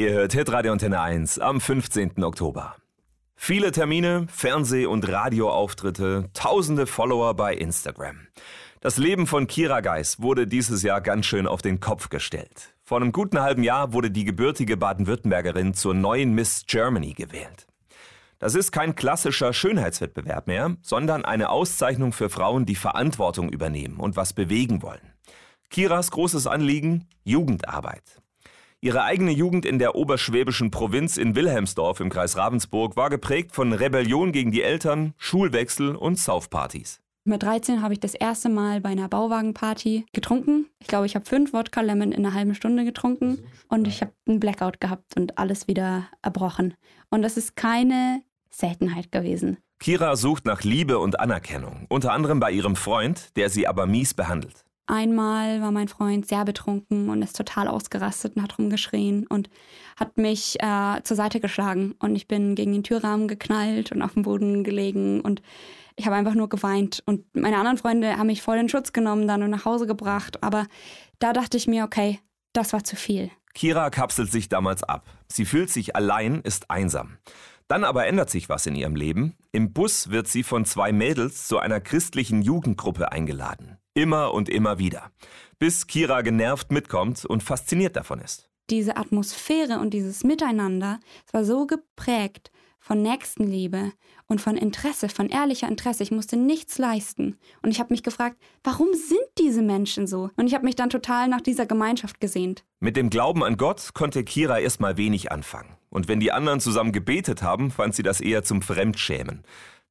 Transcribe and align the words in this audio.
Ihr 0.00 0.12
hört 0.12 0.32
Hitradio 0.32 0.70
Antenne 0.70 1.00
1 1.00 1.40
am 1.40 1.60
15. 1.60 2.22
Oktober. 2.22 2.76
Viele 3.34 3.72
Termine, 3.72 4.28
Fernseh- 4.30 4.86
und 4.86 5.08
Radioauftritte, 5.08 6.30
tausende 6.34 6.86
Follower 6.86 7.34
bei 7.34 7.56
Instagram. 7.56 8.28
Das 8.80 8.96
Leben 8.96 9.26
von 9.26 9.48
Kira 9.48 9.80
Geis 9.80 10.22
wurde 10.22 10.46
dieses 10.46 10.84
Jahr 10.84 11.00
ganz 11.00 11.26
schön 11.26 11.48
auf 11.48 11.62
den 11.62 11.80
Kopf 11.80 12.10
gestellt. 12.10 12.76
Vor 12.84 13.00
einem 13.00 13.10
guten 13.10 13.40
halben 13.40 13.64
Jahr 13.64 13.92
wurde 13.92 14.12
die 14.12 14.22
gebürtige 14.22 14.76
Baden-Württembergerin 14.76 15.74
zur 15.74 15.94
neuen 15.94 16.32
Miss 16.32 16.62
Germany 16.68 17.14
gewählt. 17.14 17.66
Das 18.38 18.54
ist 18.54 18.70
kein 18.70 18.94
klassischer 18.94 19.52
Schönheitswettbewerb 19.52 20.46
mehr, 20.46 20.76
sondern 20.80 21.24
eine 21.24 21.50
Auszeichnung 21.50 22.12
für 22.12 22.30
Frauen, 22.30 22.66
die 22.66 22.76
Verantwortung 22.76 23.50
übernehmen 23.50 23.98
und 23.98 24.14
was 24.14 24.32
bewegen 24.32 24.80
wollen. 24.80 25.12
Kiras 25.70 26.12
großes 26.12 26.46
Anliegen? 26.46 27.08
Jugendarbeit. 27.24 28.20
Ihre 28.80 29.02
eigene 29.02 29.32
Jugend 29.32 29.66
in 29.66 29.80
der 29.80 29.96
oberschwäbischen 29.96 30.70
Provinz 30.70 31.16
in 31.16 31.34
Wilhelmsdorf 31.34 31.98
im 31.98 32.10
Kreis 32.10 32.36
Ravensburg 32.36 32.96
war 32.96 33.10
geprägt 33.10 33.52
von 33.52 33.72
Rebellion 33.72 34.30
gegen 34.30 34.52
die 34.52 34.62
Eltern, 34.62 35.14
Schulwechsel 35.18 35.96
und 35.96 36.16
Saufpartys. 36.16 37.00
Mit 37.24 37.42
13 37.42 37.82
habe 37.82 37.94
ich 37.94 37.98
das 37.98 38.14
erste 38.14 38.48
Mal 38.48 38.80
bei 38.80 38.90
einer 38.90 39.08
Bauwagenparty 39.08 40.06
getrunken. 40.12 40.66
Ich 40.78 40.86
glaube, 40.86 41.06
ich 41.06 41.16
habe 41.16 41.26
fünf 41.26 41.52
Wodka 41.52 41.80
Lemon 41.80 42.12
in 42.12 42.24
einer 42.24 42.34
halben 42.34 42.54
Stunde 42.54 42.84
getrunken 42.84 43.40
und 43.68 43.88
ich 43.88 44.00
habe 44.00 44.12
einen 44.28 44.38
Blackout 44.38 44.80
gehabt 44.80 45.16
und 45.16 45.38
alles 45.38 45.66
wieder 45.66 46.06
erbrochen. 46.22 46.74
Und 47.10 47.22
das 47.22 47.36
ist 47.36 47.56
keine 47.56 48.22
Seltenheit 48.48 49.10
gewesen. 49.10 49.58
Kira 49.80 50.14
sucht 50.14 50.46
nach 50.46 50.62
Liebe 50.62 51.00
und 51.00 51.18
Anerkennung, 51.18 51.86
unter 51.88 52.12
anderem 52.12 52.38
bei 52.38 52.52
ihrem 52.52 52.76
Freund, 52.76 53.36
der 53.36 53.50
sie 53.50 53.66
aber 53.66 53.86
mies 53.86 54.14
behandelt. 54.14 54.64
Einmal 54.90 55.60
war 55.60 55.70
mein 55.70 55.86
Freund 55.86 56.26
sehr 56.26 56.46
betrunken 56.46 57.10
und 57.10 57.20
ist 57.20 57.36
total 57.36 57.68
ausgerastet 57.68 58.36
und 58.36 58.42
hat 58.42 58.58
rumgeschrien 58.58 59.26
und 59.26 59.50
hat 59.96 60.16
mich 60.16 60.56
äh, 60.60 61.02
zur 61.04 61.14
Seite 61.14 61.40
geschlagen. 61.40 61.94
Und 61.98 62.16
ich 62.16 62.26
bin 62.26 62.54
gegen 62.54 62.72
den 62.72 62.82
Türrahmen 62.82 63.28
geknallt 63.28 63.92
und 63.92 64.00
auf 64.00 64.14
dem 64.14 64.22
Boden 64.22 64.64
gelegen 64.64 65.20
und 65.20 65.42
ich 65.96 66.06
habe 66.06 66.16
einfach 66.16 66.34
nur 66.34 66.48
geweint. 66.48 67.02
Und 67.04 67.26
meine 67.34 67.58
anderen 67.58 67.76
Freunde 67.76 68.16
haben 68.16 68.28
mich 68.28 68.40
voll 68.40 68.56
in 68.56 68.70
Schutz 68.70 68.94
genommen 68.94 69.28
dann 69.28 69.42
und 69.42 69.50
nach 69.50 69.66
Hause 69.66 69.86
gebracht. 69.86 70.42
Aber 70.42 70.66
da 71.18 71.34
dachte 71.34 71.58
ich 71.58 71.66
mir, 71.66 71.84
okay, 71.84 72.20
das 72.54 72.72
war 72.72 72.82
zu 72.82 72.96
viel. 72.96 73.30
Kira 73.52 73.90
kapselt 73.90 74.30
sich 74.30 74.48
damals 74.48 74.84
ab. 74.84 75.06
Sie 75.26 75.44
fühlt 75.44 75.68
sich 75.68 75.96
allein, 75.96 76.40
ist 76.40 76.70
einsam. 76.70 77.18
Dann 77.66 77.84
aber 77.84 78.06
ändert 78.06 78.30
sich 78.30 78.48
was 78.48 78.64
in 78.66 78.74
ihrem 78.74 78.96
Leben. 78.96 79.34
Im 79.52 79.74
Bus 79.74 80.10
wird 80.10 80.28
sie 80.28 80.44
von 80.44 80.64
zwei 80.64 80.92
Mädels 80.92 81.46
zu 81.46 81.58
einer 81.58 81.80
christlichen 81.80 82.40
Jugendgruppe 82.40 83.12
eingeladen. 83.12 83.77
Immer 83.98 84.32
und 84.32 84.48
immer 84.48 84.78
wieder. 84.78 85.10
Bis 85.58 85.88
Kira 85.88 86.22
genervt 86.22 86.70
mitkommt 86.70 87.24
und 87.24 87.42
fasziniert 87.42 87.96
davon 87.96 88.20
ist. 88.20 88.48
Diese 88.70 88.96
Atmosphäre 88.96 89.80
und 89.80 89.92
dieses 89.92 90.22
Miteinander, 90.22 91.00
es 91.26 91.34
war 91.34 91.44
so 91.44 91.66
geprägt 91.66 92.52
von 92.78 93.02
Nächstenliebe 93.02 93.92
und 94.28 94.40
von 94.40 94.56
Interesse, 94.56 95.08
von 95.08 95.28
ehrlicher 95.28 95.66
Interesse. 95.66 96.04
Ich 96.04 96.12
musste 96.12 96.36
nichts 96.36 96.78
leisten. 96.78 97.38
Und 97.60 97.72
ich 97.72 97.80
habe 97.80 97.92
mich 97.92 98.04
gefragt, 98.04 98.36
warum 98.62 98.86
sind 98.94 99.18
diese 99.36 99.62
Menschen 99.62 100.06
so? 100.06 100.30
Und 100.36 100.46
ich 100.46 100.54
habe 100.54 100.64
mich 100.64 100.76
dann 100.76 100.90
total 100.90 101.26
nach 101.26 101.40
dieser 101.40 101.66
Gemeinschaft 101.66 102.20
gesehnt. 102.20 102.64
Mit 102.78 102.96
dem 102.96 103.10
Glauben 103.10 103.42
an 103.42 103.56
Gott 103.56 103.94
konnte 103.94 104.22
Kira 104.22 104.60
erstmal 104.60 104.96
wenig 104.96 105.32
anfangen. 105.32 105.76
Und 105.90 106.06
wenn 106.06 106.20
die 106.20 106.30
anderen 106.30 106.60
zusammen 106.60 106.92
gebetet 106.92 107.42
haben, 107.42 107.72
fand 107.72 107.96
sie 107.96 108.04
das 108.04 108.20
eher 108.20 108.44
zum 108.44 108.62
Fremdschämen. 108.62 109.42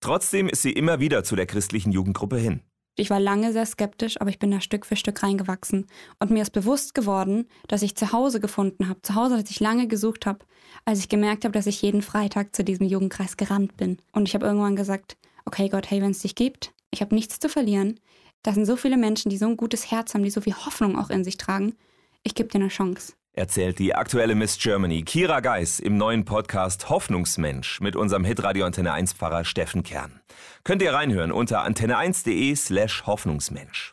Trotzdem 0.00 0.46
ist 0.46 0.60
sie 0.60 0.72
immer 0.72 1.00
wieder 1.00 1.24
zu 1.24 1.36
der 1.36 1.46
christlichen 1.46 1.90
Jugendgruppe 1.90 2.36
hin. 2.36 2.60
Ich 2.96 3.10
war 3.10 3.18
lange 3.18 3.52
sehr 3.52 3.66
skeptisch, 3.66 4.20
aber 4.20 4.30
ich 4.30 4.38
bin 4.38 4.52
da 4.52 4.60
Stück 4.60 4.86
für 4.86 4.94
Stück 4.94 5.22
reingewachsen. 5.22 5.86
Und 6.20 6.30
mir 6.30 6.42
ist 6.42 6.52
bewusst 6.52 6.94
geworden, 6.94 7.46
dass 7.66 7.82
ich 7.82 7.96
zu 7.96 8.12
Hause 8.12 8.38
gefunden 8.38 8.88
habe, 8.88 9.02
zu 9.02 9.16
Hause, 9.16 9.36
das 9.40 9.50
ich 9.50 9.58
lange 9.58 9.88
gesucht 9.88 10.26
habe, 10.26 10.44
als 10.84 11.00
ich 11.00 11.08
gemerkt 11.08 11.44
habe, 11.44 11.52
dass 11.52 11.66
ich 11.66 11.82
jeden 11.82 12.02
Freitag 12.02 12.54
zu 12.54 12.62
diesem 12.62 12.86
Jugendkreis 12.86 13.36
gerannt 13.36 13.76
bin. 13.76 13.98
Und 14.12 14.28
ich 14.28 14.34
habe 14.34 14.46
irgendwann 14.46 14.76
gesagt, 14.76 15.16
okay 15.44 15.68
Gott, 15.68 15.90
hey, 15.90 16.00
wenn 16.00 16.12
es 16.12 16.22
dich 16.22 16.36
gibt, 16.36 16.72
ich 16.90 17.00
habe 17.00 17.14
nichts 17.14 17.40
zu 17.40 17.48
verlieren. 17.48 17.98
Da 18.42 18.52
sind 18.52 18.66
so 18.66 18.76
viele 18.76 18.96
Menschen, 18.96 19.28
die 19.28 19.38
so 19.38 19.46
ein 19.46 19.56
gutes 19.56 19.90
Herz 19.90 20.14
haben, 20.14 20.22
die 20.22 20.30
so 20.30 20.40
viel 20.40 20.54
Hoffnung 20.54 20.96
auch 20.96 21.10
in 21.10 21.24
sich 21.24 21.36
tragen. 21.36 21.74
Ich 22.22 22.34
gebe 22.34 22.48
dir 22.48 22.60
eine 22.60 22.68
Chance 22.68 23.14
erzählt 23.34 23.78
die 23.78 23.94
aktuelle 23.94 24.34
Miss 24.34 24.58
Germany 24.58 25.02
Kira 25.02 25.40
Geis 25.40 25.80
im 25.80 25.96
neuen 25.96 26.24
Podcast 26.24 26.88
Hoffnungsmensch 26.88 27.80
mit 27.80 27.96
unserem 27.96 28.24
Hitradio 28.24 28.64
Antenne 28.64 28.92
1 28.92 29.12
Pfarrer 29.12 29.44
Steffen 29.44 29.82
Kern. 29.82 30.20
Könnt 30.62 30.82
ihr 30.82 30.94
reinhören 30.94 31.32
unter 31.32 31.64
antenne1.de 31.66 32.54
slash 32.54 33.06
Hoffnungsmensch. 33.06 33.92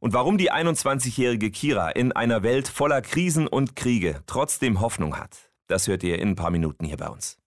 Und 0.00 0.12
warum 0.12 0.36
die 0.36 0.52
21-jährige 0.52 1.50
Kira 1.50 1.88
in 1.90 2.12
einer 2.12 2.42
Welt 2.42 2.68
voller 2.68 3.00
Krisen 3.00 3.46
und 3.46 3.76
Kriege 3.76 4.20
trotzdem 4.26 4.80
Hoffnung 4.80 5.18
hat, 5.18 5.50
das 5.66 5.88
hört 5.88 6.02
ihr 6.02 6.18
in 6.18 6.30
ein 6.30 6.36
paar 6.36 6.50
Minuten 6.50 6.84
hier 6.84 6.98
bei 6.98 7.08
uns. 7.08 7.38